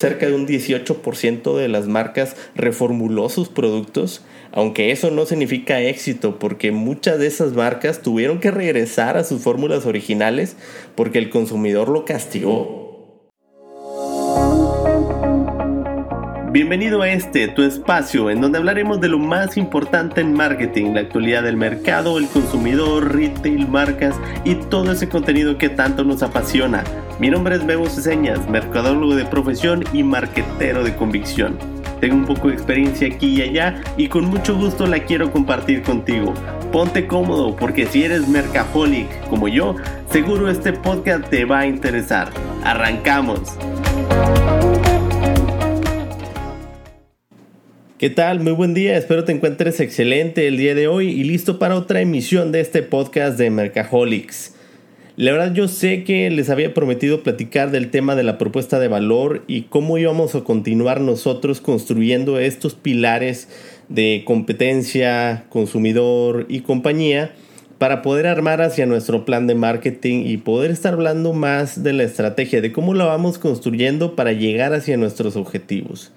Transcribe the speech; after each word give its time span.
cerca 0.00 0.26
de 0.26 0.34
un 0.34 0.46
18% 0.46 1.56
de 1.56 1.68
las 1.68 1.86
marcas 1.86 2.34
reformuló 2.54 3.28
sus 3.28 3.50
productos, 3.50 4.24
aunque 4.50 4.92
eso 4.92 5.10
no 5.10 5.26
significa 5.26 5.82
éxito 5.82 6.38
porque 6.38 6.72
muchas 6.72 7.18
de 7.18 7.26
esas 7.26 7.52
marcas 7.52 8.00
tuvieron 8.00 8.40
que 8.40 8.50
regresar 8.50 9.18
a 9.18 9.24
sus 9.24 9.42
fórmulas 9.42 9.84
originales 9.84 10.56
porque 10.94 11.18
el 11.18 11.28
consumidor 11.28 11.90
lo 11.90 12.06
castigó. 12.06 12.79
Bienvenido 16.52 17.02
a 17.02 17.08
este, 17.08 17.46
tu 17.46 17.62
espacio, 17.62 18.28
en 18.28 18.40
donde 18.40 18.58
hablaremos 18.58 19.00
de 19.00 19.08
lo 19.08 19.20
más 19.20 19.56
importante 19.56 20.20
en 20.20 20.32
marketing, 20.32 20.94
la 20.94 21.02
actualidad 21.02 21.44
del 21.44 21.56
mercado, 21.56 22.18
el 22.18 22.26
consumidor, 22.26 23.14
retail, 23.14 23.68
marcas 23.68 24.16
y 24.44 24.56
todo 24.56 24.90
ese 24.90 25.08
contenido 25.08 25.58
que 25.58 25.68
tanto 25.68 26.02
nos 26.02 26.24
apasiona. 26.24 26.82
Mi 27.20 27.30
nombre 27.30 27.54
es 27.54 27.64
Bebo 27.64 27.86
Ceseñas, 27.86 28.48
mercadólogo 28.48 29.14
de 29.14 29.26
profesión 29.26 29.84
y 29.92 30.02
marquetero 30.02 30.82
de 30.82 30.96
convicción. 30.96 31.56
Tengo 32.00 32.16
un 32.16 32.26
poco 32.26 32.48
de 32.48 32.54
experiencia 32.54 33.06
aquí 33.06 33.28
y 33.36 33.42
allá 33.42 33.80
y 33.96 34.08
con 34.08 34.24
mucho 34.24 34.56
gusto 34.56 34.88
la 34.88 34.98
quiero 35.04 35.30
compartir 35.30 35.82
contigo. 35.82 36.34
Ponte 36.72 37.06
cómodo 37.06 37.54
porque 37.54 37.86
si 37.86 38.02
eres 38.02 38.26
mercaholic 38.26 39.06
como 39.28 39.46
yo, 39.46 39.76
seguro 40.10 40.50
este 40.50 40.72
podcast 40.72 41.28
te 41.30 41.44
va 41.44 41.60
a 41.60 41.66
interesar. 41.68 42.28
Arrancamos. 42.64 43.56
¿Qué 48.00 48.08
tal? 48.08 48.40
Muy 48.40 48.52
buen 48.52 48.72
día, 48.72 48.96
espero 48.96 49.24
te 49.24 49.32
encuentres 49.32 49.78
excelente 49.78 50.48
el 50.48 50.56
día 50.56 50.74
de 50.74 50.88
hoy 50.88 51.08
y 51.10 51.22
listo 51.22 51.58
para 51.58 51.76
otra 51.76 52.00
emisión 52.00 52.50
de 52.50 52.60
este 52.60 52.82
podcast 52.82 53.36
de 53.36 53.50
Mercaholics. 53.50 54.54
La 55.16 55.32
verdad 55.32 55.52
yo 55.52 55.68
sé 55.68 56.02
que 56.02 56.30
les 56.30 56.48
había 56.48 56.72
prometido 56.72 57.22
platicar 57.22 57.70
del 57.70 57.90
tema 57.90 58.16
de 58.16 58.22
la 58.22 58.38
propuesta 58.38 58.78
de 58.78 58.88
valor 58.88 59.44
y 59.48 59.64
cómo 59.64 59.98
íbamos 59.98 60.34
a 60.34 60.44
continuar 60.44 61.02
nosotros 61.02 61.60
construyendo 61.60 62.38
estos 62.38 62.74
pilares 62.74 63.48
de 63.90 64.22
competencia, 64.24 65.44
consumidor 65.50 66.46
y 66.48 66.60
compañía 66.60 67.34
para 67.76 68.00
poder 68.00 68.26
armar 68.26 68.62
hacia 68.62 68.86
nuestro 68.86 69.26
plan 69.26 69.46
de 69.46 69.56
marketing 69.56 70.24
y 70.24 70.38
poder 70.38 70.70
estar 70.70 70.94
hablando 70.94 71.34
más 71.34 71.82
de 71.82 71.92
la 71.92 72.04
estrategia, 72.04 72.62
de 72.62 72.72
cómo 72.72 72.94
la 72.94 73.04
vamos 73.04 73.36
construyendo 73.36 74.16
para 74.16 74.32
llegar 74.32 74.72
hacia 74.72 74.96
nuestros 74.96 75.36
objetivos. 75.36 76.12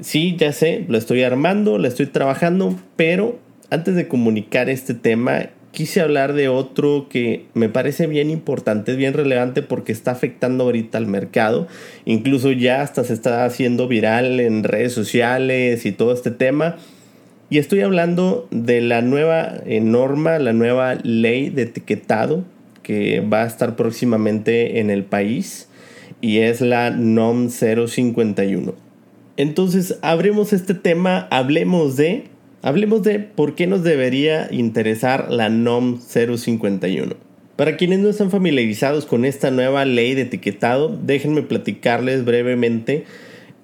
Sí, 0.00 0.34
ya 0.36 0.52
sé, 0.52 0.84
lo 0.88 0.98
estoy 0.98 1.22
armando, 1.22 1.78
la 1.78 1.88
estoy 1.88 2.06
trabajando, 2.06 2.74
pero 2.96 3.38
antes 3.70 3.94
de 3.94 4.08
comunicar 4.08 4.68
este 4.68 4.92
tema, 4.94 5.50
quise 5.70 6.00
hablar 6.00 6.32
de 6.32 6.48
otro 6.48 7.08
que 7.08 7.46
me 7.54 7.68
parece 7.68 8.06
bien 8.06 8.30
importante, 8.30 8.96
bien 8.96 9.14
relevante 9.14 9.62
porque 9.62 9.92
está 9.92 10.10
afectando 10.10 10.64
ahorita 10.64 10.98
al 10.98 11.06
mercado. 11.06 11.68
Incluso 12.04 12.50
ya 12.52 12.82
hasta 12.82 13.04
se 13.04 13.12
está 13.12 13.44
haciendo 13.44 13.86
viral 13.86 14.40
en 14.40 14.64
redes 14.64 14.92
sociales 14.92 15.86
y 15.86 15.92
todo 15.92 16.12
este 16.12 16.30
tema. 16.30 16.76
Y 17.50 17.58
estoy 17.58 17.80
hablando 17.80 18.48
de 18.50 18.80
la 18.80 19.00
nueva 19.00 19.54
eh, 19.66 19.80
norma, 19.80 20.38
la 20.38 20.52
nueva 20.52 20.96
ley 21.02 21.50
de 21.50 21.62
etiquetado 21.62 22.44
que 22.82 23.20
va 23.20 23.42
a 23.42 23.46
estar 23.46 23.76
próximamente 23.76 24.80
en 24.80 24.90
el 24.90 25.04
país 25.04 25.68
y 26.20 26.38
es 26.38 26.60
la 26.60 26.90
NOM 26.90 27.48
051. 27.50 28.83
Entonces, 29.36 29.98
abremos 30.02 30.52
este 30.52 30.74
tema, 30.74 31.26
hablemos 31.30 31.96
de, 31.96 32.24
hablemos 32.62 33.02
de 33.02 33.18
por 33.18 33.56
qué 33.56 33.66
nos 33.66 33.82
debería 33.82 34.48
interesar 34.52 35.30
la 35.30 35.48
NOM 35.48 35.98
051. 36.00 37.16
Para 37.56 37.76
quienes 37.76 37.98
no 37.98 38.08
están 38.08 38.30
familiarizados 38.30 39.06
con 39.06 39.24
esta 39.24 39.50
nueva 39.50 39.84
ley 39.84 40.14
de 40.14 40.22
etiquetado, 40.22 40.88
déjenme 40.88 41.42
platicarles 41.42 42.24
brevemente. 42.24 43.04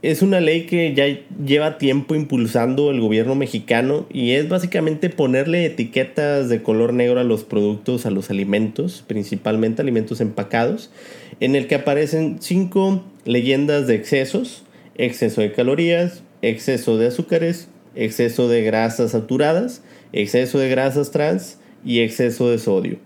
Es 0.02 0.22
una 0.22 0.41
ley 0.41 0.66
que 0.66 0.94
ya 0.94 1.06
lleva 1.44 1.76
tiempo 1.76 2.14
impulsando 2.14 2.91
el 2.91 3.00
gobierno 3.00 3.34
mexicano 3.34 4.06
y 4.10 4.30
es 4.32 4.48
básicamente 4.48 5.10
ponerle 5.10 5.66
etiquetas 5.66 6.48
de 6.48 6.62
color 6.62 6.94
negro 6.94 7.20
a 7.20 7.25
los 7.25 7.44
productos, 7.44 8.06
a 8.06 8.10
los 8.10 8.31
alimentos, 8.31 9.04
principalmente 9.06 9.82
alimentos 9.82 10.20
empacados, 10.20 10.91
en 11.38 11.54
el 11.54 11.66
que 11.66 11.75
aparecen 11.75 12.38
cinco 12.41 13.04
leyendas 13.25 13.87
de 13.87 13.97
excesos, 13.97 14.64
exceso 14.94 15.40
de 15.40 15.52
calorías, 15.52 16.22
exceso 16.42 16.98
de 16.98 17.08
azúcares, 17.08 17.68
exceso 17.94 18.48
de 18.48 18.62
grasas 18.62 19.12
saturadas, 19.12 19.82
exceso 20.12 20.58
de 20.58 20.68
grasas 20.68 21.10
trans 21.10 21.58
y 21.84 22.00
exceso 22.00 22.50
de 22.50 22.58
sodio. 22.58 22.98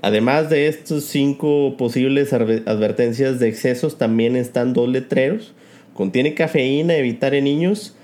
Además 0.00 0.48
de 0.48 0.68
estos 0.68 1.04
cinco 1.04 1.76
posibles 1.76 2.32
advertencias 2.32 3.40
de 3.40 3.48
excesos, 3.48 3.98
también 3.98 4.36
están 4.36 4.72
dos 4.72 4.88
letreros. 4.88 5.54
Contiene 5.92 6.34
cafeína, 6.34 6.94
evitar 6.96 7.34
en 7.34 7.44
niños. 7.44 7.96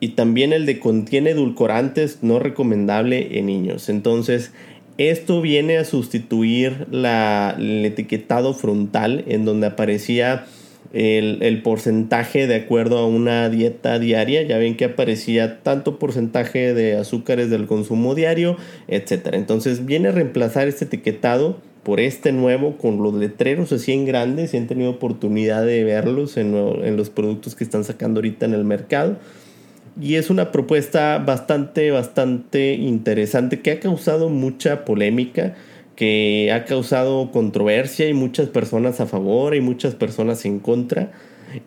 Y 0.00 0.10
también 0.10 0.52
el 0.52 0.66
de 0.66 0.80
contiene 0.80 1.30
edulcorantes, 1.30 2.22
no 2.22 2.38
recomendable 2.38 3.38
en 3.38 3.46
niños. 3.46 3.88
Entonces, 3.88 4.50
esto 4.98 5.42
viene 5.42 5.76
a 5.76 5.84
sustituir 5.84 6.86
el 6.90 7.84
etiquetado 7.84 8.54
frontal 8.54 9.24
en 9.28 9.44
donde 9.44 9.66
aparecía 9.66 10.46
el, 10.92 11.62
porcentaje 11.62 12.46
de 12.46 12.56
acuerdo 12.56 12.98
a 12.98 13.06
una 13.06 13.48
dieta 13.48 13.98
diaria. 13.98 14.42
Ya 14.42 14.58
ven 14.58 14.76
que 14.76 14.84
aparecía 14.84 15.62
tanto 15.62 15.98
porcentaje 15.98 16.74
de 16.74 16.96
azúcares 16.96 17.50
del 17.50 17.66
consumo 17.66 18.14
diario, 18.14 18.56
etc. 18.88 19.30
Entonces 19.32 19.86
viene 19.86 20.08
a 20.08 20.12
reemplazar 20.12 20.68
este 20.68 20.84
etiquetado 20.84 21.60
por 21.82 21.98
este 21.98 22.32
nuevo 22.32 22.76
con 22.76 23.02
los 23.02 23.14
letreros 23.14 23.72
así 23.72 23.92
en 23.92 24.04
grandes. 24.04 24.50
Si 24.50 24.56
han 24.56 24.66
tenido 24.66 24.90
oportunidad 24.90 25.64
de 25.64 25.82
verlos 25.84 26.36
en, 26.36 26.54
en 26.54 26.96
los 26.96 27.10
productos 27.10 27.54
que 27.54 27.64
están 27.64 27.84
sacando 27.84 28.18
ahorita 28.18 28.46
en 28.46 28.54
el 28.54 28.64
mercado. 28.64 29.16
Y 30.00 30.14
es 30.14 30.30
una 30.30 30.52
propuesta 30.52 31.18
bastante, 31.18 31.90
bastante 31.90 32.74
interesante 32.74 33.60
que 33.60 33.72
ha 33.72 33.80
causado 33.80 34.30
mucha 34.30 34.86
polémica 34.86 35.54
que 35.96 36.50
ha 36.52 36.64
causado 36.64 37.30
controversia 37.30 38.08
y 38.08 38.14
muchas 38.14 38.48
personas 38.48 39.00
a 39.00 39.06
favor 39.06 39.54
y 39.54 39.60
muchas 39.60 39.94
personas 39.94 40.44
en 40.44 40.58
contra. 40.58 41.12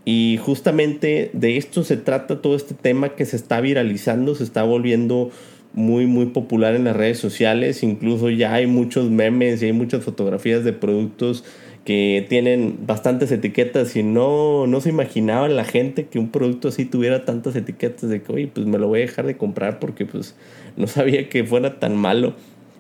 Y 0.03 0.40
justamente 0.41 1.30
de 1.34 1.58
esto 1.58 1.84
se 1.84 1.97
trata 1.97 2.41
todo 2.41 2.56
este 2.56 2.74
tema 2.74 3.09
que 3.16 3.25
se 3.25 3.36
está 3.36 3.62
viralizando, 3.62 4.34
se 4.36 4.44
está 4.44 4.63
volviendo 4.63 5.30
muy 5.74 6.08
muy 6.08 6.28
popular 6.28 6.74
en 6.75 6.86
las 6.86 6.96
redes 6.96 7.19
sociales, 7.19 7.84
incluso 7.84 8.30
ya 8.30 8.53
hay 8.53 8.66
muchos 8.66 9.12
memes 9.12 9.62
y 9.62 9.66
hay 9.66 9.74
muchas 9.74 10.03
fotografías 10.03 10.63
de 10.63 10.72
productos 10.72 11.44
que 11.86 12.25
tienen 12.28 12.80
bastantes 12.88 13.31
etiquetas 13.31 13.96
y 13.96 14.02
no, 14.02 14.66
no 14.66 14.81
se 14.81 14.90
imaginaba 14.90 15.47
la 15.47 15.66
gente 15.66 16.07
que 16.07 16.18
un 16.18 16.31
producto 16.31 16.69
así 16.69 16.86
tuviera 16.86 17.25
tantas 17.25 17.56
etiquetas 17.56 18.09
de 18.09 18.24
que, 18.24 18.34
oye, 18.34 18.47
pues 18.47 18.66
me 18.66 18.80
lo 18.80 18.88
voy 18.88 19.00
a 19.00 19.06
dejar 19.06 19.28
de 19.28 19.38
comprar 19.38 19.80
porque 19.80 20.06
pues 20.06 20.36
no 20.78 20.88
sabía 20.88 21.30
que 21.30 21.44
fuera 21.44 21.80
tan 21.80 21.96
malo. 21.96 22.34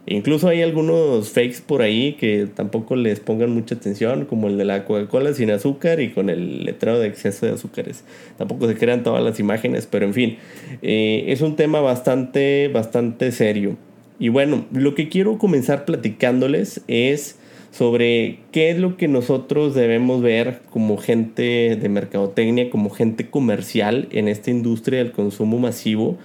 Incluso 0.07 0.47
hay 0.47 0.61
algunos 0.61 1.29
fakes 1.29 1.61
por 1.65 1.81
ahí 1.81 2.13
que 2.13 2.47
tampoco 2.53 2.95
les 2.95 3.19
pongan 3.19 3.51
mucha 3.51 3.75
atención, 3.75 4.25
como 4.25 4.47
el 4.47 4.57
de 4.57 4.65
la 4.65 4.85
Coca-Cola 4.85 5.33
sin 5.33 5.49
azúcar 5.49 5.99
y 5.99 6.11
con 6.11 6.29
el 6.29 6.63
letrero 6.63 6.99
de 6.99 7.07
exceso 7.07 7.47
de 7.47 7.53
azúcares. 7.53 8.03
Tampoco 8.37 8.67
se 8.67 8.75
crean 8.75 9.01
todas 9.01 9.23
las 9.23 9.39
imágenes, 9.39 9.87
pero 9.89 10.05
en 10.05 10.13
fin, 10.13 10.37
eh, 10.83 11.25
es 11.27 11.41
un 11.41 11.55
tema 11.55 11.79
bastante, 11.81 12.67
bastante 12.67 13.31
serio. 13.31 13.77
Y 14.19 14.29
bueno, 14.29 14.65
lo 14.71 14.93
que 14.93 15.09
quiero 15.09 15.39
comenzar 15.39 15.85
platicándoles 15.85 16.81
es 16.87 17.39
sobre 17.71 18.39
qué 18.51 18.69
es 18.69 18.77
lo 18.77 18.97
que 18.97 19.07
nosotros 19.07 19.73
debemos 19.73 20.21
ver 20.21 20.61
como 20.69 20.97
gente 20.97 21.75
de 21.75 21.89
mercadotecnia, 21.89 22.69
como 22.69 22.91
gente 22.91 23.29
comercial 23.29 24.07
en 24.11 24.27
esta 24.27 24.51
industria 24.51 24.99
del 24.99 25.11
consumo 25.11 25.57
masivo, 25.57 26.17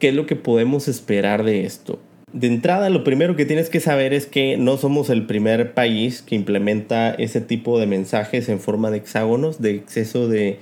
qué 0.00 0.08
es 0.08 0.14
lo 0.14 0.26
que 0.26 0.36
podemos 0.36 0.88
esperar 0.88 1.44
de 1.44 1.64
esto. 1.64 2.00
De 2.34 2.48
entrada, 2.48 2.90
lo 2.90 3.04
primero 3.04 3.36
que 3.36 3.46
tienes 3.46 3.70
que 3.70 3.78
saber 3.78 4.12
es 4.12 4.26
que 4.26 4.56
no 4.56 4.76
somos 4.76 5.08
el 5.08 5.24
primer 5.24 5.72
país 5.72 6.20
que 6.20 6.34
implementa 6.34 7.14
ese 7.14 7.40
tipo 7.40 7.78
de 7.78 7.86
mensajes 7.86 8.48
en 8.48 8.58
forma 8.58 8.90
de 8.90 8.96
hexágonos, 8.96 9.62
de 9.62 9.76
exceso 9.76 10.26
de, 10.26 10.58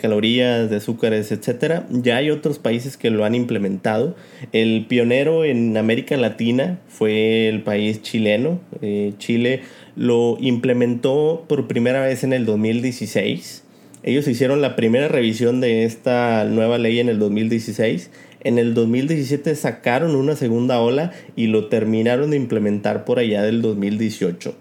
calorías, 0.00 0.70
de 0.70 0.76
azúcares, 0.76 1.32
etc. 1.32 1.82
Ya 1.90 2.18
hay 2.18 2.30
otros 2.30 2.60
países 2.60 2.96
que 2.96 3.10
lo 3.10 3.24
han 3.24 3.34
implementado. 3.34 4.14
El 4.52 4.86
pionero 4.86 5.44
en 5.44 5.76
América 5.76 6.16
Latina 6.16 6.78
fue 6.86 7.48
el 7.48 7.64
país 7.64 8.00
chileno. 8.00 8.60
Eh, 8.80 9.12
Chile 9.18 9.62
lo 9.96 10.36
implementó 10.38 11.46
por 11.48 11.66
primera 11.66 12.00
vez 12.00 12.22
en 12.22 12.32
el 12.32 12.46
2016. 12.46 13.64
Ellos 14.04 14.28
hicieron 14.28 14.62
la 14.62 14.76
primera 14.76 15.08
revisión 15.08 15.60
de 15.60 15.82
esta 15.82 16.44
nueva 16.44 16.78
ley 16.78 17.00
en 17.00 17.08
el 17.08 17.18
2016 17.18 18.08
en 18.40 18.58
el 18.58 18.74
2017 18.74 19.54
sacaron 19.56 20.14
una 20.14 20.36
segunda 20.36 20.80
ola 20.80 21.12
y 21.34 21.48
lo 21.48 21.66
terminaron 21.66 22.30
de 22.30 22.36
implementar 22.36 23.04
por 23.04 23.18
allá 23.18 23.42
del 23.42 23.62
2018. 23.62 24.54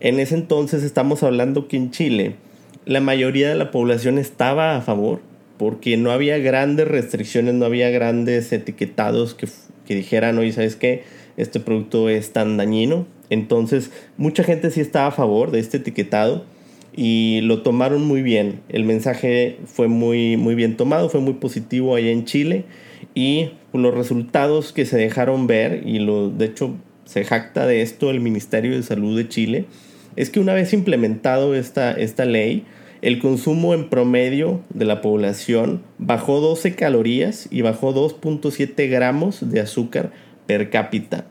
En 0.00 0.18
ese 0.20 0.34
entonces 0.34 0.82
estamos 0.82 1.22
hablando 1.22 1.68
que 1.68 1.76
en 1.76 1.90
Chile 1.90 2.36
la 2.86 3.00
mayoría 3.00 3.50
de 3.50 3.56
la 3.56 3.70
población 3.70 4.16
estaba 4.16 4.76
a 4.76 4.80
favor 4.80 5.20
porque 5.58 5.98
no 5.98 6.10
había 6.10 6.38
grandes 6.38 6.88
restricciones, 6.88 7.54
no 7.54 7.66
había 7.66 7.90
grandes 7.90 8.50
etiquetados 8.52 9.34
que, 9.34 9.46
que 9.86 9.94
dijeran, 9.94 10.38
oye, 10.38 10.52
¿sabes 10.52 10.76
qué? 10.76 11.02
Este 11.36 11.60
producto 11.60 12.08
es 12.08 12.32
tan 12.32 12.56
dañino. 12.56 13.06
Entonces 13.28 13.90
mucha 14.16 14.42
gente 14.42 14.70
sí 14.70 14.80
estaba 14.80 15.08
a 15.08 15.12
favor 15.12 15.50
de 15.50 15.60
este 15.60 15.76
etiquetado 15.76 16.46
y 16.96 17.42
lo 17.42 17.60
tomaron 17.60 18.02
muy 18.06 18.22
bien. 18.22 18.60
El 18.70 18.84
mensaje 18.84 19.58
fue 19.66 19.88
muy, 19.88 20.38
muy 20.38 20.54
bien 20.54 20.78
tomado, 20.78 21.10
fue 21.10 21.20
muy 21.20 21.34
positivo 21.34 21.94
allá 21.94 22.10
en 22.10 22.24
Chile 22.24 22.64
y 23.14 23.50
los 23.72 23.94
resultados 23.94 24.72
que 24.72 24.86
se 24.86 24.96
dejaron 24.96 25.46
ver, 25.46 25.86
y 25.86 25.98
lo, 25.98 26.30
de 26.30 26.46
hecho 26.46 26.74
se 27.04 27.24
jacta 27.24 27.66
de 27.66 27.82
esto 27.82 28.10
el 28.10 28.20
Ministerio 28.20 28.76
de 28.76 28.82
Salud 28.82 29.16
de 29.16 29.28
Chile, 29.28 29.64
es 30.16 30.30
que 30.30 30.40
una 30.40 30.54
vez 30.54 30.72
implementado 30.72 31.54
esta, 31.54 31.92
esta 31.92 32.24
ley, 32.24 32.64
el 33.02 33.18
consumo 33.18 33.72
en 33.74 33.88
promedio 33.88 34.60
de 34.70 34.84
la 34.84 35.00
población 35.00 35.82
bajó 35.98 36.40
12 36.40 36.74
calorías 36.74 37.48
y 37.50 37.62
bajó 37.62 37.94
2.7 37.94 38.90
gramos 38.90 39.50
de 39.50 39.60
azúcar 39.60 40.12
per 40.46 40.70
cápita. 40.70 41.24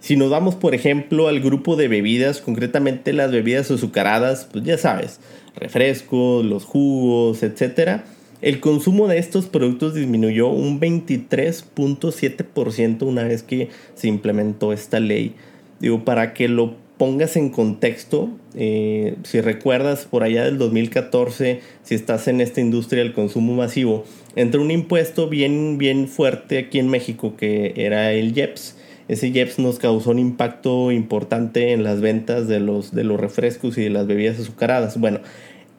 Si 0.00 0.16
nos 0.16 0.30
vamos, 0.30 0.54
por 0.54 0.74
ejemplo, 0.74 1.28
al 1.28 1.40
grupo 1.40 1.76
de 1.76 1.88
bebidas, 1.88 2.40
concretamente 2.40 3.12
las 3.12 3.30
bebidas 3.30 3.70
azucaradas, 3.70 4.48
pues 4.50 4.64
ya 4.64 4.78
sabes, 4.78 5.20
refrescos, 5.56 6.44
los 6.44 6.64
jugos, 6.64 7.42
etc., 7.42 8.02
el 8.40 8.60
consumo 8.60 9.08
de 9.08 9.18
estos 9.18 9.46
productos 9.46 9.94
disminuyó 9.94 10.48
un 10.48 10.80
23.7% 10.80 13.02
una 13.02 13.24
vez 13.24 13.42
que 13.42 13.68
se 13.94 14.08
implementó 14.08 14.72
esta 14.72 15.00
ley. 15.00 15.34
Digo, 15.80 16.04
para 16.04 16.32
que 16.34 16.48
lo 16.48 16.76
pongas 16.98 17.36
en 17.36 17.50
contexto, 17.50 18.30
eh, 18.54 19.16
si 19.22 19.40
recuerdas 19.40 20.04
por 20.04 20.22
allá 20.22 20.44
del 20.44 20.58
2014, 20.58 21.60
si 21.82 21.94
estás 21.94 22.28
en 22.28 22.40
esta 22.40 22.60
industria 22.60 23.02
del 23.02 23.12
consumo 23.12 23.54
masivo, 23.54 24.04
entró 24.36 24.62
un 24.62 24.70
impuesto 24.70 25.28
bien, 25.28 25.78
bien 25.78 26.08
fuerte 26.08 26.58
aquí 26.58 26.78
en 26.78 26.88
México 26.88 27.34
que 27.36 27.72
era 27.76 28.12
el 28.12 28.36
IEPS. 28.36 28.76
Ese 29.08 29.28
IEPS 29.28 29.58
nos 29.58 29.78
causó 29.78 30.10
un 30.10 30.18
impacto 30.18 30.92
importante 30.92 31.72
en 31.72 31.82
las 31.82 32.02
ventas 32.02 32.46
de 32.46 32.60
los, 32.60 32.94
de 32.94 33.04
los 33.04 33.18
refrescos 33.18 33.78
y 33.78 33.84
de 33.84 33.90
las 33.90 34.06
bebidas 34.06 34.38
azucaradas. 34.38 35.00
Bueno, 35.00 35.20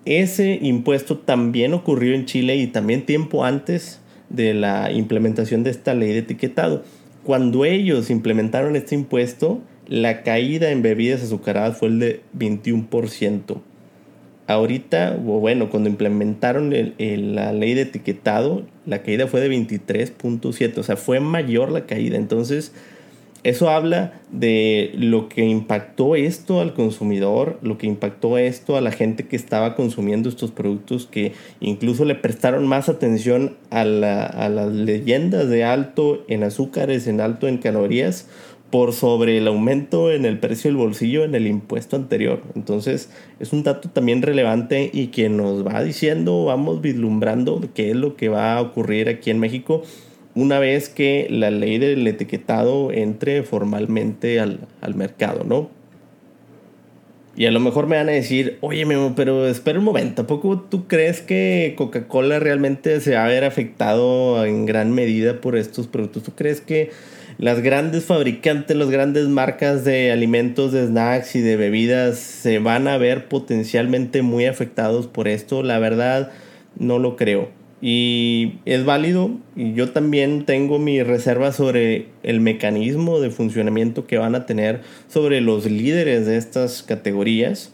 ese 0.10 0.58
impuesto 0.62 1.20
también 1.20 1.74
ocurrió 1.74 2.16
en 2.16 2.26
Chile 2.26 2.56
y 2.56 2.68
también 2.68 3.06
tiempo 3.06 3.46
antes 3.46 4.02
de 4.30 4.54
la 4.56 4.92
implementación 4.92 5.64
de 5.64 5.70
esta 5.70 5.94
ley 5.94 6.14
de 6.14 6.20
etiquetado. 6.20 6.84
Cuando 7.24 7.64
ellos 7.64 8.10
implementaron 8.10 8.76
este 8.76 8.96
impuesto, 8.96 9.62
la 9.88 10.24
caída 10.24 10.72
en 10.72 10.82
bebidas 10.82 11.22
azucaradas 11.22 11.78
fue 11.78 11.90
de 11.92 12.22
21%. 12.38 13.62
Ahorita, 14.48 15.16
bueno, 15.16 15.70
cuando 15.70 15.90
implementaron 15.90 16.72
la 16.72 17.54
ley 17.54 17.76
de 17.76 17.82
etiquetado, 17.82 18.66
la 18.88 19.04
caída 19.04 19.28
fue 19.28 19.42
de 19.42 19.50
23.7, 19.50 20.78
o 20.80 20.84
sea, 20.84 20.96
fue 20.96 21.20
mayor 21.20 21.72
la 21.72 21.86
caída. 21.86 22.18
Entonces, 22.18 22.74
eso 23.44 23.70
habla 23.70 24.14
de 24.32 24.92
lo 24.96 25.30
que 25.30 25.46
impactó 25.46 26.16
esto 26.16 26.60
al 26.60 26.74
consumidor, 26.74 27.58
lo 27.62 27.78
que 27.78 27.88
impactó 27.88 28.38
esto 28.38 28.76
a 28.76 28.82
la 28.82 28.92
gente 28.92 29.28
que 29.28 29.38
estaba 29.38 29.76
consumiendo 29.76 30.28
estos 30.28 30.52
productos, 30.52 31.08
que 31.08 31.34
incluso 31.62 32.04
le 32.04 32.16
prestaron 32.16 32.68
más 32.68 32.90
atención 32.90 33.56
a, 33.70 33.86
las 33.86 34.72
leyendas 34.74 35.48
de 35.50 35.64
alto 35.64 36.24
en 36.28 36.44
azúcares, 36.44 37.08
en 37.08 37.22
alto 37.22 37.48
en 37.48 37.60
calorías, 37.60 38.28
por 38.72 38.94
sobre 38.94 39.38
el 39.38 39.48
aumento 39.48 40.12
en 40.12 40.26
el 40.26 40.38
precio 40.38 40.70
del 40.70 40.78
bolsillo 40.78 41.24
en 41.24 41.34
el 41.34 41.48
impuesto 41.48 41.96
anterior. 41.96 42.44
Entonces 42.56 43.10
es 43.40 43.52
un 43.52 43.64
dato 43.64 43.90
también 43.90 44.22
relevante 44.22 44.92
y 44.94 45.08
que 45.08 45.30
nos 45.30 45.66
va 45.66 45.82
diciendo, 45.82 46.46
vamos 46.46 46.82
vislumbrando 46.82 47.62
qué 47.74 47.92
es 47.92 47.96
lo 47.96 48.16
que 48.16 48.30
va 48.30 48.58
a 48.58 48.62
ocurrir 48.62 49.10
aquí 49.10 49.32
en 49.32 49.40
México 49.40 49.82
una 50.40 50.60
vez 50.60 50.90
que 50.90 51.28
la 51.30 51.52
ley 51.52 51.78
del 51.78 52.08
etiquetado 52.08 52.92
entre 52.92 53.44
formalmente 53.44 54.40
al, 54.40 54.68
mercado, 54.96 55.44
¿no? 55.44 55.70
Y 57.36 57.46
a 57.46 57.52
lo 57.52 57.60
mejor 57.60 57.88
me 57.88 57.98
van 57.98 58.10
a 58.10 58.14
decir, 58.14 58.58
oye, 58.62 58.86
pero 59.16 59.48
espera 59.48 59.80
un 59.80 59.86
momento, 59.86 60.16
¿tampoco 60.16 60.62
tú 60.62 60.88
crees 60.88 61.22
que 61.22 61.74
Coca-Cola 61.78 62.40
realmente 62.40 63.00
se 63.02 63.16
va 63.16 63.26
a 63.26 63.28
ver 63.28 63.44
afectado 63.44 64.46
en 64.46 64.66
gran 64.66 64.94
medida 64.94 65.40
por 65.40 65.56
estos 65.56 65.88
productos? 65.88 66.24
¿Tú 66.24 66.32
crees 66.36 66.60
que 66.60 66.92
las 67.38 67.62
grandes 67.62 68.06
fabricantes, 68.06 68.76
las 68.76 68.90
grandes 68.90 69.28
marcas 69.28 69.86
de 69.86 70.12
alimentos, 70.12 70.72
de 70.72 70.88
snacks 70.88 71.36
y 71.36 71.42
de 71.42 71.56
bebidas 71.56 72.18
se 72.18 72.60
van 72.60 72.88
a 72.88 72.98
ver 72.98 73.30
potencialmente 73.30 74.22
muy 74.22 74.46
afectados 74.46 75.08
por 75.08 75.28
esto? 75.28 75.64
La 75.64 75.80
verdad, 75.80 76.32
no 76.78 77.00
lo 77.00 77.16
creo. 77.16 77.59
Y 77.82 78.56
es 78.66 78.84
válido 78.84 79.32
y 79.56 79.74
yo 79.74 79.92
también 79.92 80.46
tengo 80.46 80.80
mi 80.80 81.02
reserva 81.02 81.54
sobre 81.54 82.08
el 82.24 82.42
mecanismo 82.42 83.22
de 83.22 83.30
funcionamiento 83.30 84.06
que 84.06 84.18
van 84.18 84.36
a 84.36 84.46
tener 84.46 84.82
sobre 85.08 85.40
los 85.40 85.66
líderes 85.66 86.26
de 86.26 86.38
estas 86.38 86.84
categorías. 86.84 87.72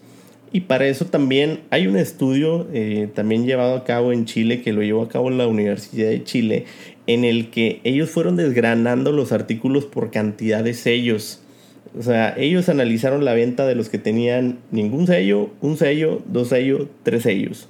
Y 0.51 0.61
para 0.61 0.87
eso 0.87 1.05
también 1.05 1.61
hay 1.71 1.87
un 1.87 1.97
estudio 1.97 2.67
eh, 2.71 3.09
también 3.13 3.45
llevado 3.45 3.75
a 3.75 3.83
cabo 3.83 4.13
en 4.13 4.25
Chile, 4.25 4.61
que 4.61 4.73
lo 4.73 4.83
llevó 4.83 5.01
a 5.01 5.09
cabo 5.09 5.29
la 5.29 5.47
Universidad 5.47 6.09
de 6.09 6.23
Chile, 6.23 6.65
en 7.07 7.25
el 7.25 7.49
que 7.49 7.81
ellos 7.83 8.09
fueron 8.09 8.35
desgranando 8.35 9.11
los 9.11 9.31
artículos 9.31 9.85
por 9.85 10.11
cantidad 10.11 10.63
de 10.63 10.73
sellos. 10.73 11.41
O 11.97 12.03
sea, 12.03 12.35
ellos 12.37 12.69
analizaron 12.69 13.25
la 13.25 13.33
venta 13.33 13.65
de 13.65 13.75
los 13.75 13.89
que 13.89 13.97
tenían 13.97 14.59
ningún 14.71 15.07
sello, 15.07 15.49
un 15.61 15.77
sello, 15.77 16.21
dos 16.27 16.49
sellos, 16.49 16.87
tres 17.03 17.23
sellos. 17.23 17.67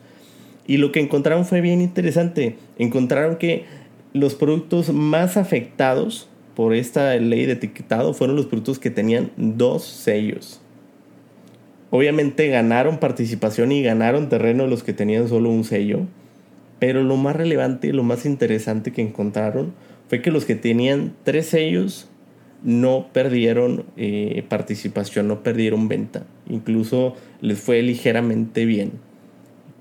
Y 0.67 0.77
lo 0.77 0.91
que 0.91 0.99
encontraron 0.99 1.45
fue 1.45 1.61
bien 1.61 1.81
interesante. 1.81 2.57
Encontraron 2.77 3.37
que 3.37 3.65
los 4.13 4.35
productos 4.35 4.91
más 4.91 5.37
afectados 5.37 6.29
por 6.55 6.73
esta 6.73 7.15
ley 7.15 7.45
de 7.45 7.53
etiquetado 7.53 8.13
fueron 8.13 8.35
los 8.35 8.45
productos 8.45 8.79
que 8.79 8.89
tenían 8.89 9.31
dos 9.37 9.83
sellos. 9.83 10.61
Obviamente 11.91 12.47
ganaron 12.47 12.97
participación 12.99 13.71
y 13.71 13.83
ganaron 13.83 14.29
terreno 14.29 14.65
los 14.67 14.83
que 14.83 14.93
tenían 14.93 15.27
solo 15.27 15.49
un 15.49 15.63
sello. 15.63 16.01
Pero 16.79 17.03
lo 17.03 17.15
más 17.15 17.35
relevante 17.35 17.93
lo 17.93 18.03
más 18.03 18.25
interesante 18.25 18.91
que 18.91 19.01
encontraron 19.01 19.73
fue 20.09 20.21
que 20.21 20.31
los 20.31 20.45
que 20.45 20.55
tenían 20.55 21.13
tres 21.23 21.47
sellos 21.47 22.09
no 22.63 23.09
perdieron 23.13 23.85
eh, 23.95 24.43
participación, 24.49 25.27
no 25.27 25.43
perdieron 25.43 25.87
venta. 25.87 26.25
Incluso 26.49 27.15
les 27.41 27.59
fue 27.59 27.81
ligeramente 27.81 28.65
bien. 28.65 28.93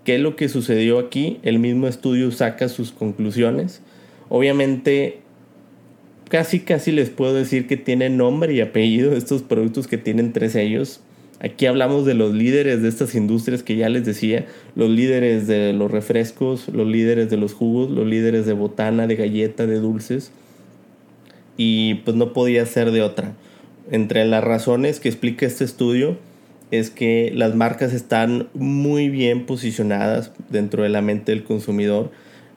¿Qué 0.05 0.17
es 0.17 0.21
lo 0.21 0.37
que 0.37 0.51
sucedió 0.51 0.99
aquí? 0.99 1.39
El 1.43 1.59
mismo 1.59 1.89
estudio 1.89 2.31
saca 2.31 2.69
sus 2.69 2.93
conclusiones. 2.93 3.81
Obviamente, 4.29 5.21
casi 6.29 6.61
casi 6.61 6.93
les 6.93 7.09
puedo 7.09 7.33
decir 7.33 7.67
que 7.67 7.79
tienen 7.79 8.19
nombre 8.19 8.53
y 8.53 8.61
apellido 8.61 9.17
estos 9.17 9.43
productos 9.43 9.87
que 9.87 9.97
tienen 9.97 10.35
tres 10.35 10.53
sellos. 10.53 11.01
Aquí 11.41 11.65
hablamos 11.65 12.05
de 12.05 12.15
los 12.15 12.35
líderes 12.35 12.83
de 12.83 12.89
estas 12.89 13.15
industrias 13.15 13.62
que 13.62 13.77
ya 13.77 13.89
les 13.89 14.05
decía, 14.05 14.47
los 14.77 14.91
líderes 14.91 15.47
de 15.47 15.73
los 15.73 15.91
refrescos, 15.91 16.69
los 16.69 16.87
líderes 16.87 17.31
de 17.31 17.39
los 17.39 17.55
jugos, 17.55 17.91
los 17.91 18.06
líderes 18.06 18.44
de 18.44 18.53
botana, 18.53 19.06
de 19.06 19.17
galleta, 19.17 19.67
de 19.67 19.81
dulces. 19.81 20.32
Y 21.56 21.94
pues 22.05 22.15
no 22.17 22.34
podía 22.34 22.67
ser 22.67 22.91
de 22.91 23.03
otra. 23.03 23.32
Entre 23.91 24.25
las 24.27 24.44
razones 24.44 25.01
que 25.01 25.08
explica 25.08 25.46
este 25.46 25.65
estudio, 25.65 26.19
es 26.71 26.91
que 26.91 27.31
las 27.35 27.55
marcas 27.55 27.93
están 27.93 28.49
muy 28.55 29.09
bien 29.09 29.47
posicionadas 29.47 30.33
dentro 30.51 30.83
de 30.83 30.89
la 30.89 31.03
mente 31.03 31.33
del 31.33 31.44
consumidor. 31.44 32.11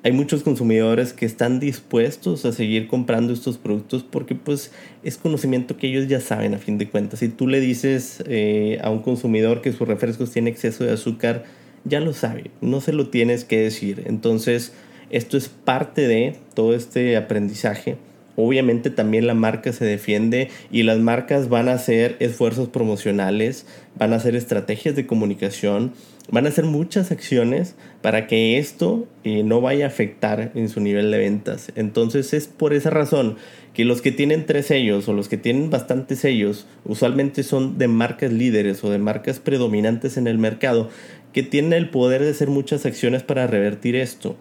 Hay 0.03 0.11
muchos 0.11 0.43
consumidores 0.43 1.11
que 1.11 1.25
están 1.25 1.59
dispuestos 1.59 2.45
a 2.45 2.51
seguir 2.51 2.87
comprando 2.87 3.33
estos 3.33 3.57
productos 3.57 4.03
porque 4.03 4.35
pues 4.35 4.71
es 5.03 5.17
conocimiento 5.17 5.77
que 5.77 5.87
ellos 5.87 6.07
ya 6.07 6.21
saben 6.21 6.53
a 6.53 6.59
fin 6.59 6.77
de 6.77 6.87
cuentas. 6.87 7.19
Si 7.19 7.29
tú 7.29 7.47
le 7.47 7.59
dices 7.59 8.23
eh, 8.27 8.79
a 8.81 8.89
un 8.89 9.01
consumidor 9.01 9.61
que 9.61 9.73
sus 9.73 9.87
refrescos 9.87 10.31
tienen 10.31 10.53
exceso 10.53 10.83
de 10.83 10.93
azúcar, 10.93 11.43
ya 11.83 11.99
lo 11.99 12.13
sabe, 12.13 12.51
no 12.61 12.79
se 12.79 12.93
lo 12.93 13.09
tienes 13.09 13.43
que 13.43 13.59
decir. 13.59 14.03
Entonces 14.05 14.73
esto 15.09 15.37
es 15.37 15.49
parte 15.49 16.07
de 16.07 16.35
todo 16.53 16.73
este 16.73 17.17
aprendizaje 17.17 17.97
obviamente 18.37 18.91
también 18.91 19.27
la 19.27 19.33
marca 19.33 19.73
se 19.73 19.83
defiende 19.83 20.49
y 20.71 20.83
las 20.83 20.99
marcas 20.99 21.49
van 21.49 21.67
a 21.67 21.73
hacer 21.73 22.15
esfuerzos 22.19 22.69
promocionales, 22.69 23.65
van 23.97 24.13
a 24.13 24.17
hacer 24.17 24.35
estrategias 24.35 24.95
de 24.95 25.07
comunicación, 25.07 25.91
van 26.29 26.45
a 26.45 26.49
hacer 26.49 26.65
muchas 26.65 27.11
acciones 27.11 27.75
para 28.01 28.27
que 28.27 28.59
esto 28.59 29.07
eh, 29.23 29.43
no 29.43 29.59
vaya 29.59 29.85
a 29.85 29.87
afectar 29.87 30.51
en 30.53 30.69
su 30.69 30.79
nivel 30.81 31.09
de 31.09 31.17
ventas. 31.17 31.71
Entonces 31.75 32.33
es 32.33 32.47
por 32.47 32.73
esa 32.73 32.91
razón 32.91 33.37
que 33.73 33.85
los 33.85 34.01
que 34.01 34.11
tienen 34.11 34.45
tres 34.45 34.67
sellos 34.67 35.07
o 35.07 35.13
los 35.13 35.29
que 35.29 35.37
tienen 35.37 35.69
bastantes 35.69 36.19
sellos 36.19 36.67
usualmente 36.85 37.41
son 37.43 37.77
de 37.77 37.87
marcas 37.87 38.31
líderes 38.31 38.83
o 38.83 38.91
de 38.91 38.99
marcas 38.99 39.39
predominantes 39.39 40.15
en 40.15 40.27
el 40.27 40.37
mercado 40.37 40.89
que 41.33 41.43
tienen 41.43 41.73
el 41.73 41.89
poder 41.89 42.21
de 42.21 42.31
hacer 42.31 42.49
muchas 42.49 42.85
acciones 42.85 43.23
para 43.23 43.47
revertir 43.47 43.95
esto. 43.95 44.35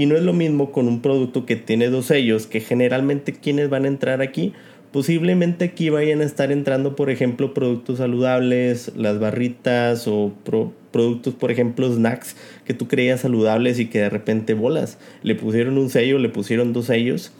Y 0.00 0.06
no 0.06 0.16
es 0.16 0.22
lo 0.22 0.32
mismo 0.32 0.72
con 0.72 0.88
un 0.88 1.02
producto 1.02 1.44
que 1.44 1.56
tiene 1.56 1.90
dos 1.90 2.06
sellos, 2.06 2.46
que 2.46 2.60
generalmente 2.60 3.34
quienes 3.34 3.68
van 3.68 3.84
a 3.84 3.88
entrar 3.88 4.22
aquí, 4.22 4.54
posiblemente 4.92 5.66
aquí 5.66 5.90
vayan 5.90 6.22
a 6.22 6.24
estar 6.24 6.50
entrando, 6.52 6.96
por 6.96 7.10
ejemplo, 7.10 7.52
productos 7.52 7.98
saludables, 7.98 8.92
las 8.96 9.18
barritas 9.20 10.08
o 10.08 10.32
productos, 10.90 11.34
por 11.34 11.50
ejemplo, 11.50 11.92
snacks 11.92 12.34
que 12.64 12.72
tú 12.72 12.88
creías 12.88 13.20
saludables 13.20 13.78
y 13.78 13.88
que 13.88 13.98
de 13.98 14.08
repente 14.08 14.54
bolas. 14.54 14.96
Le 15.22 15.34
pusieron 15.34 15.76
un 15.76 15.90
sello, 15.90 16.18
le 16.18 16.30
pusieron 16.30 16.72
dos 16.72 16.86
sellos. 16.86 17.30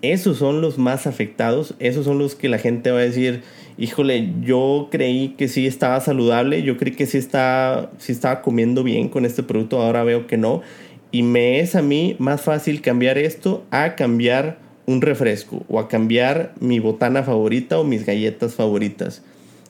Esos 0.00 0.38
son 0.38 0.62
los 0.62 0.78
más 0.78 1.06
afectados, 1.06 1.74
esos 1.80 2.06
son 2.06 2.18
los 2.18 2.34
que 2.34 2.48
la 2.48 2.58
gente 2.58 2.92
va 2.92 3.00
a 3.00 3.02
decir, 3.02 3.42
híjole, 3.76 4.32
yo 4.40 4.88
creí 4.90 5.34
que 5.36 5.48
sí 5.48 5.66
estaba 5.66 6.00
saludable, 6.00 6.62
yo 6.62 6.78
creí 6.78 6.94
que 6.94 7.04
sí, 7.04 7.18
está, 7.18 7.90
sí 7.98 8.12
estaba 8.12 8.40
comiendo 8.40 8.84
bien 8.84 9.10
con 9.10 9.26
este 9.26 9.42
producto, 9.42 9.82
ahora 9.82 10.02
veo 10.02 10.26
que 10.26 10.38
no. 10.38 10.62
Y 11.10 11.22
me 11.22 11.60
es 11.60 11.74
a 11.74 11.82
mí 11.82 12.16
más 12.18 12.42
fácil 12.42 12.82
cambiar 12.82 13.18
esto 13.18 13.64
a 13.70 13.94
cambiar 13.94 14.58
un 14.86 15.00
refresco 15.00 15.64
o 15.68 15.78
a 15.78 15.88
cambiar 15.88 16.54
mi 16.60 16.78
botana 16.78 17.22
favorita 17.22 17.78
o 17.78 17.84
mis 17.84 18.06
galletas 18.06 18.54
favoritas. 18.54 19.22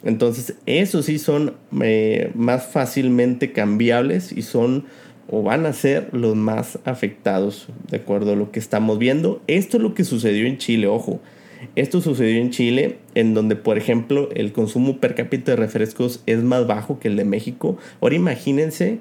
Entonces, 0.04 0.54
esos 0.66 1.06
sí 1.06 1.18
son 1.18 1.54
eh, 1.80 2.30
más 2.34 2.66
fácilmente 2.66 3.52
cambiables 3.52 4.32
y 4.32 4.42
son 4.42 4.84
o 5.30 5.42
van 5.42 5.66
a 5.66 5.72
ser 5.72 6.08
los 6.12 6.36
más 6.36 6.78
afectados, 6.84 7.68
de 7.90 7.98
acuerdo 7.98 8.32
a 8.32 8.36
lo 8.36 8.50
que 8.50 8.58
estamos 8.58 8.98
viendo. 8.98 9.42
Esto 9.46 9.76
es 9.76 9.82
lo 9.82 9.94
que 9.94 10.04
sucedió 10.04 10.46
en 10.46 10.56
Chile, 10.56 10.86
ojo. 10.86 11.20
Esto 11.74 12.00
sucedió 12.00 12.40
en 12.40 12.50
Chile, 12.50 12.98
en 13.14 13.34
donde, 13.34 13.56
por 13.56 13.76
ejemplo, 13.76 14.30
el 14.34 14.52
consumo 14.52 14.98
per 14.98 15.14
cápita 15.14 15.52
de 15.52 15.56
refrescos 15.56 16.22
es 16.26 16.42
más 16.42 16.66
bajo 16.66 16.98
que 16.98 17.08
el 17.08 17.16
de 17.16 17.24
México. 17.24 17.76
Ahora 18.00 18.14
imagínense 18.14 19.00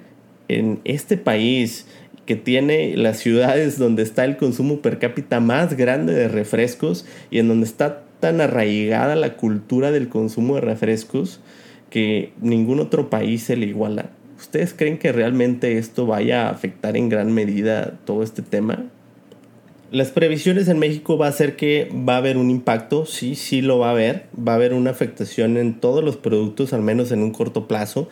en 0.50 0.79
este 0.84 1.17
país 1.17 1.86
que 2.27 2.36
tiene 2.36 2.96
las 2.96 3.17
ciudades 3.17 3.79
donde 3.79 4.03
está 4.03 4.25
el 4.25 4.38
consumo 4.38 4.81
per 4.81 5.00
cápita 5.00 5.39
más 5.39 5.75
grande 5.75 6.13
de 6.13 6.27
refrescos 6.27 7.05
y 7.31 7.39
en 7.39 7.48
donde 7.48 7.65
está 7.65 8.03
tan 8.19 8.41
arraigada 8.41 9.15
la 9.15 9.38
cultura 9.38 9.91
del 9.91 10.10
consumo 10.10 10.55
de 10.55 10.62
refrescos 10.62 11.39
que 11.89 12.34
ningún 12.41 12.79
otro 12.79 13.10
país 13.10 13.43
se 13.43 13.55
le 13.55 13.67
iguala. 13.67 14.12
¿Ustedes 14.38 14.74
creen 14.74 15.00
que 15.00 15.12
realmente 15.12 15.77
esto 15.77 16.05
vaya 16.05 16.48
a 16.48 16.51
afectar 16.51 16.98
en 16.98 17.10
gran 17.10 17.31
medida 17.34 17.98
todo 18.05 18.22
este 18.22 18.41
tema? 18.41 18.86
Las 19.89 20.12
previsiones 20.12 20.67
en 20.67 20.79
México 20.79 21.17
va 21.17 21.27
a 21.27 21.31
ser 21.31 21.55
que 21.55 21.89
va 22.07 22.15
a 22.15 22.17
haber 22.17 22.36
un 22.36 22.50
impacto, 22.50 23.05
sí, 23.05 23.36
sí 23.36 23.62
lo 23.62 23.79
va 23.79 23.88
a 23.88 23.91
haber, 23.91 24.25
va 24.38 24.51
a 24.51 24.55
haber 24.55 24.74
una 24.74 24.91
afectación 24.91 25.55
en 25.55 25.79
todos 25.79 26.03
los 26.03 26.17
productos, 26.17 26.74
al 26.74 26.81
menos 26.81 27.13
en 27.13 27.24
un 27.24 27.31
corto 27.31 27.69
plazo. 27.69 28.10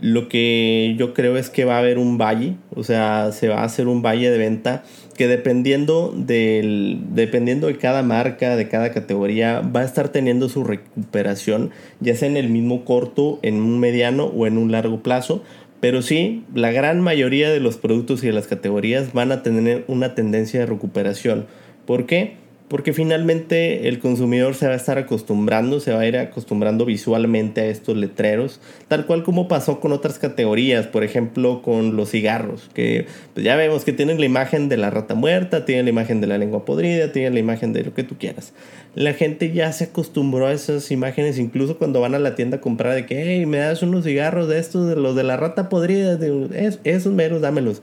Lo 0.00 0.28
que 0.28 0.94
yo 0.98 1.12
creo 1.12 1.36
es 1.36 1.50
que 1.50 1.64
va 1.64 1.76
a 1.76 1.78
haber 1.80 1.98
un 1.98 2.16
valle, 2.16 2.56
o 2.74 2.84
sea, 2.84 3.32
se 3.32 3.48
va 3.48 3.60
a 3.60 3.64
hacer 3.64 3.86
un 3.86 4.00
valle 4.00 4.30
de 4.30 4.38
venta 4.38 4.82
que 5.20 5.28
dependiendo, 5.28 6.14
del, 6.16 7.00
dependiendo 7.10 7.66
de 7.66 7.76
cada 7.76 8.02
marca, 8.02 8.56
de 8.56 8.68
cada 8.68 8.92
categoría, 8.92 9.60
va 9.60 9.80
a 9.80 9.84
estar 9.84 10.08
teniendo 10.08 10.48
su 10.48 10.64
recuperación, 10.64 11.72
ya 12.00 12.14
sea 12.14 12.28
en 12.28 12.38
el 12.38 12.48
mismo 12.48 12.86
corto, 12.86 13.38
en 13.42 13.56
un 13.56 13.78
mediano 13.78 14.24
o 14.24 14.46
en 14.46 14.56
un 14.56 14.72
largo 14.72 15.02
plazo. 15.02 15.42
Pero 15.80 16.00
sí, 16.00 16.44
la 16.54 16.72
gran 16.72 17.02
mayoría 17.02 17.50
de 17.50 17.60
los 17.60 17.76
productos 17.76 18.24
y 18.24 18.28
de 18.28 18.32
las 18.32 18.46
categorías 18.46 19.12
van 19.12 19.32
a 19.32 19.42
tener 19.42 19.84
una 19.88 20.14
tendencia 20.14 20.60
de 20.60 20.66
recuperación. 20.66 21.46
¿Por 21.84 22.06
qué? 22.06 22.39
Porque 22.70 22.92
finalmente 22.92 23.88
el 23.88 23.98
consumidor 23.98 24.54
se 24.54 24.68
va 24.68 24.74
a 24.74 24.76
estar 24.76 24.96
acostumbrando, 24.96 25.80
se 25.80 25.92
va 25.92 26.02
a 26.02 26.06
ir 26.06 26.16
acostumbrando 26.16 26.84
visualmente 26.84 27.62
a 27.62 27.66
estos 27.66 27.96
letreros, 27.96 28.60
tal 28.86 29.06
cual 29.06 29.24
como 29.24 29.48
pasó 29.48 29.80
con 29.80 29.90
otras 29.90 30.20
categorías, 30.20 30.86
por 30.86 31.02
ejemplo 31.02 31.62
con 31.62 31.96
los 31.96 32.10
cigarros, 32.10 32.70
que 32.72 33.06
pues 33.34 33.44
ya 33.44 33.56
vemos 33.56 33.84
que 33.84 33.92
tienen 33.92 34.20
la 34.20 34.26
imagen 34.26 34.68
de 34.68 34.76
la 34.76 34.88
rata 34.88 35.16
muerta, 35.16 35.64
tienen 35.64 35.86
la 35.86 35.90
imagen 35.90 36.20
de 36.20 36.28
la 36.28 36.38
lengua 36.38 36.64
podrida, 36.64 37.10
tienen 37.10 37.34
la 37.34 37.40
imagen 37.40 37.72
de 37.72 37.82
lo 37.82 37.92
que 37.92 38.04
tú 38.04 38.18
quieras. 38.18 38.52
La 38.94 39.14
gente 39.14 39.50
ya 39.50 39.72
se 39.72 39.84
acostumbró 39.84 40.46
a 40.46 40.52
esas 40.52 40.92
imágenes, 40.92 41.40
incluso 41.40 41.76
cuando 41.76 42.00
van 42.00 42.14
a 42.14 42.20
la 42.20 42.36
tienda 42.36 42.58
a 42.58 42.60
comprar 42.60 42.94
de 42.94 43.04
que, 43.04 43.20
hey, 43.20 43.46
me 43.46 43.58
das 43.58 43.82
unos 43.82 44.04
cigarros 44.04 44.46
de 44.46 44.60
estos, 44.60 44.88
de 44.88 44.94
los 44.94 45.16
de 45.16 45.24
la 45.24 45.36
rata 45.36 45.68
podrida, 45.68 46.14
de, 46.14 46.78
esos 46.84 47.12
meros, 47.12 47.40
dámelos. 47.40 47.82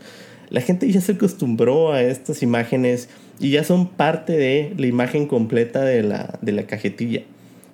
La 0.50 0.62
gente 0.62 0.90
ya 0.90 1.02
se 1.02 1.12
acostumbró 1.12 1.92
a 1.92 2.02
estas 2.04 2.42
imágenes 2.42 3.10
y 3.40 3.52
ya 3.52 3.64
son 3.64 3.88
parte 3.88 4.34
de 4.34 4.74
la 4.78 4.88
imagen 4.88 5.28
completa 5.28 5.84
de 5.84 6.04
la, 6.04 6.40
de 6.42 6.52
la 6.52 6.64
cajetilla. 6.64 7.22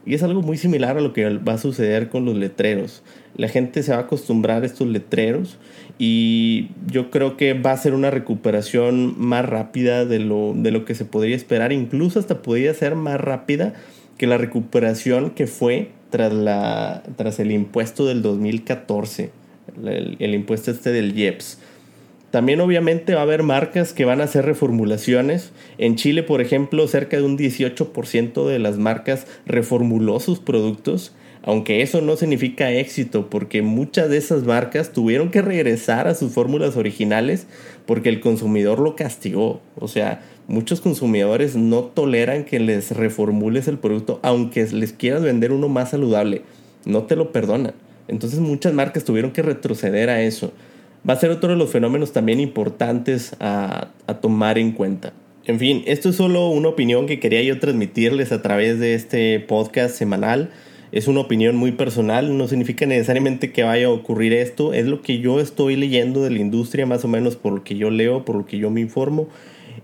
Y 0.05 0.15
es 0.15 0.23
algo 0.23 0.41
muy 0.41 0.57
similar 0.57 0.97
a 0.97 1.01
lo 1.01 1.13
que 1.13 1.37
va 1.37 1.53
a 1.53 1.57
suceder 1.57 2.09
con 2.09 2.25
los 2.25 2.35
letreros. 2.35 3.03
La 3.37 3.47
gente 3.47 3.83
se 3.83 3.91
va 3.91 3.99
a 3.99 4.01
acostumbrar 4.01 4.63
a 4.63 4.65
estos 4.65 4.87
letreros 4.87 5.57
y 5.97 6.69
yo 6.87 7.09
creo 7.09 7.37
que 7.37 7.53
va 7.53 7.71
a 7.71 7.77
ser 7.77 7.93
una 7.93 8.11
recuperación 8.11 9.15
más 9.17 9.45
rápida 9.45 10.05
de 10.05 10.19
lo, 10.19 10.53
de 10.55 10.71
lo 10.71 10.83
que 10.83 10.93
se 10.93 11.05
podría 11.05 11.35
esperar. 11.35 11.71
Incluso 11.71 12.19
hasta 12.19 12.41
podría 12.41 12.73
ser 12.73 12.95
más 12.95 13.19
rápida 13.19 13.73
que 14.17 14.27
la 14.27 14.37
recuperación 14.37 15.31
que 15.31 15.47
fue 15.47 15.89
tras, 16.09 16.33
la, 16.33 17.03
tras 17.15 17.39
el 17.39 17.51
impuesto 17.51 18.05
del 18.05 18.21
2014, 18.21 19.31
el, 19.85 20.17
el 20.19 20.33
impuesto 20.35 20.71
este 20.71 20.91
del 20.91 21.17
IEPS. 21.17 21.59
También 22.33 22.61
obviamente 22.61 23.13
va 23.13 23.19
a 23.19 23.23
haber 23.25 23.43
marcas 23.43 23.93
que 23.93 24.05
van 24.05 24.19
a 24.19 24.23
hacer 24.23 24.43
reformulaciones. 24.43 25.51
En 25.77 25.95
Chile, 25.95 26.23
por 26.23 26.41
ejemplo, 26.41 26.87
cerca 26.87 27.17
de 27.17 27.21
un 27.21 27.37
18% 27.37 28.47
de 28.47 28.57
las 28.57 28.79
marcas 28.79 29.27
reformuló 29.45 30.19
sus 30.19 30.39
productos, 30.39 31.13
aunque 31.43 31.83
eso 31.83 32.01
no 32.01 32.15
significa 32.15 32.71
éxito 32.71 33.29
porque 33.29 33.61
muchas 33.61 34.09
de 34.09 34.17
esas 34.17 34.45
marcas 34.45 34.93
tuvieron 34.93 35.29
que 35.29 35.43
regresar 35.43 36.07
a 36.07 36.15
sus 36.15 36.31
fórmulas 36.31 36.75
originales 36.75 37.45
porque 37.85 38.09
el 38.09 38.19
consumidor 38.19 38.79
lo 38.79 38.95
castigó. 38.95 39.61
O 39.75 39.87
sea, 39.87 40.23
muchos 40.47 40.81
consumidores 40.81 41.55
no 41.55 41.83
toleran 41.83 42.45
que 42.45 42.59
les 42.59 42.97
reformules 42.97 43.67
el 43.67 43.77
producto 43.77 44.19
aunque 44.23 44.65
les 44.71 44.91
quieras 44.91 45.21
vender 45.21 45.51
uno 45.51 45.69
más 45.69 45.91
saludable. 45.91 46.41
No 46.83 47.03
te 47.03 47.15
lo 47.15 47.31
perdonan. 47.31 47.75
Entonces 48.07 48.39
muchas 48.39 48.73
marcas 48.73 49.03
tuvieron 49.03 49.33
que 49.33 49.43
retroceder 49.43 50.09
a 50.09 50.23
eso 50.23 50.51
va 51.07 51.13
a 51.13 51.17
ser 51.17 51.31
otro 51.31 51.49
de 51.49 51.55
los 51.55 51.69
fenómenos 51.71 52.13
también 52.13 52.39
importantes 52.39 53.35
a, 53.39 53.89
tomar 54.21 54.57
en 54.57 54.71
cuenta. 54.71 55.13
En 55.45 55.59
fin, 55.59 55.83
esto 55.85 56.09
es 56.09 56.15
solo 56.15 56.49
una 56.49 56.69
opinión 56.69 57.05
que 57.05 57.19
quería 57.19 57.41
yo 57.41 57.59
transmitirles 57.59 58.31
a 58.31 58.41
través 58.41 58.79
de 58.79 58.93
este 58.93 59.39
podcast 59.41 59.95
semanal. 59.95 60.51
Es 60.93 61.07
una 61.07 61.21
opinión 61.21 61.55
muy 61.55 61.71
personal, 61.71 62.37
no 62.37 62.47
significa 62.47 62.85
necesariamente 62.85 63.51
que 63.51 63.63
vaya 63.63 63.87
a 63.87 63.89
ocurrir 63.89 64.31
esto, 64.31 64.73
es 64.73 64.85
lo 64.85 65.01
que 65.01 65.19
yo 65.19 65.39
estoy 65.39 65.75
leyendo 65.75 66.23
de 66.23 66.29
la 66.29 66.39
industria, 66.39 66.85
más 66.85 67.03
o 67.03 67.07
menos 67.07 67.35
por 67.35 67.51
lo 67.51 67.63
que 67.63 67.75
yo 67.75 67.89
leo, 67.89 68.23
por 68.23 68.35
lo 68.35 68.45
que 68.45 68.59
yo 68.59 68.69
me 68.69 68.79
informo. 68.79 69.27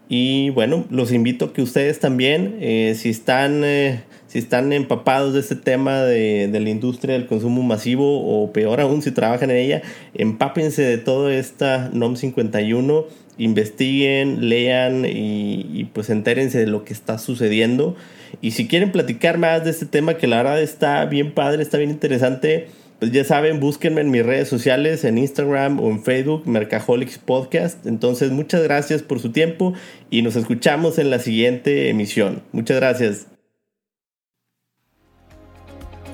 Y 0.07 0.51
bueno, 0.51 0.85
los 0.89 1.11
invito 1.11 1.45
a 1.45 1.53
que 1.53 1.61
ustedes 1.61 1.99
también, 1.99 2.57
eh, 2.61 2.93
si 2.95 3.09
están 3.09 3.63
eh, 3.63 4.01
si 4.29 4.37
están 4.37 4.71
empapados 4.73 5.33
de 5.33 5.39
este 5.39 5.55
tema 5.55 6.03
de, 6.03 6.47
la 6.51 6.69
industria 6.69 7.15
del 7.15 7.25
consumo 7.25 7.63
masivo 7.63 8.21
o 8.21 8.53
peor 8.53 8.79
aún 8.79 9.01
si 9.01 9.11
trabajan 9.11 9.49
en 9.49 9.57
ella, 9.57 9.81
empápense 10.13 10.83
de 10.83 10.99
toda 10.99 11.33
esta 11.33 11.89
NOM 11.91 12.15
51, 12.15 13.05
investiguen, 13.39 14.47
lean 14.47 15.03
y, 15.03 15.65
y 15.73 15.85
pues 15.85 16.11
entérense 16.11 16.59
de 16.59 16.67
lo 16.67 16.85
que 16.85 16.93
está 16.93 17.17
sucediendo. 17.17 17.95
Y 18.39 18.51
si 18.51 18.67
quieren 18.67 18.91
platicar 18.91 19.39
más 19.39 19.63
de 19.63 19.71
este 19.71 19.87
tema 19.87 20.13
que 20.13 20.27
la 20.27 20.37
verdad 20.37 20.61
está 20.61 21.03
bien 21.05 21.33
padre, 21.33 21.63
está 21.63 21.79
bien 21.79 21.89
interesante, 21.89 22.67
pues 22.99 23.11
ya 23.11 23.23
saben, 23.23 23.59
búsquenme 23.59 24.01
en 24.01 24.11
mis 24.11 24.23
redes 24.23 24.47
sociales, 24.47 25.05
en 25.05 25.17
Instagram 25.17 25.79
o 25.79 25.89
en 25.89 26.03
Facebook, 26.03 26.45
Mercaholics 26.45 27.17
Podcast. 27.17 27.87
Entonces, 27.87 28.29
muchas 28.29 28.61
gracias 28.61 29.01
por 29.01 29.19
su 29.19 29.31
tiempo 29.31 29.73
y 30.11 30.21
nos 30.21 30.35
escuchamos 30.35 30.99
en 30.99 31.09
la 31.09 31.17
siguiente 31.17 31.89
emisión. 31.89 32.43
Muchas 32.51 32.77
gracias. 32.77 33.38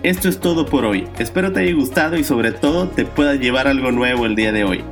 Esto 0.05 0.29
es 0.29 0.39
todo 0.39 0.67
por 0.67 0.85
hoy. 0.85 1.07
Espero 1.17 1.51
te 1.51 1.61
haya 1.61 1.73
gustado 1.73 2.15
y 2.15 2.23
sobre 2.23 2.51
todo 2.51 2.87
te 2.87 3.05
pueda 3.05 3.33
llevar 3.33 3.67
algo 3.67 3.91
nuevo 3.91 4.27
el 4.27 4.35
día 4.35 4.51
de 4.51 4.63
hoy. 4.63 4.83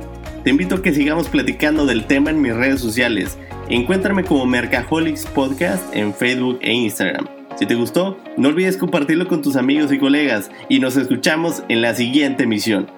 Te 0.42 0.50
invito 0.50 0.74
a 0.74 0.82
que 0.82 0.92
sigamos 0.92 1.28
platicando 1.28 1.86
del 1.86 2.06
tema 2.06 2.30
en 2.30 2.42
mis 2.42 2.52
redes 2.52 2.80
sociales. 2.80 3.38
Encuéntrame 3.68 4.24
como 4.24 4.44
Mercaholics 4.44 5.24
Podcast 5.26 5.94
en 5.94 6.12
Facebook 6.12 6.58
e 6.62 6.72
Instagram. 6.72 7.28
Si 7.54 7.64
te 7.64 7.76
gustó, 7.76 8.18
no 8.36 8.48
olvides 8.48 8.76
compartirlo 8.76 9.28
con 9.28 9.40
tus 9.40 9.54
amigos 9.54 9.92
y 9.92 10.00
colegas 10.00 10.50
y 10.68 10.80
nos 10.80 10.96
escuchamos 10.96 11.62
en 11.68 11.80
la 11.80 11.94
siguiente 11.94 12.42
emisión. 12.42 12.88